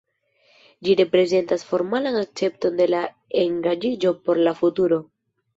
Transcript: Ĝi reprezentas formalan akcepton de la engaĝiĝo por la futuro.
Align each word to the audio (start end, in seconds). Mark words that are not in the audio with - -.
Ĝi 0.87 0.95
reprezentas 1.01 1.67
formalan 1.73 2.17
akcepton 2.23 2.81
de 2.81 2.89
la 2.95 3.05
engaĝiĝo 3.45 4.15
por 4.25 4.45
la 4.49 4.59
futuro. 4.65 5.01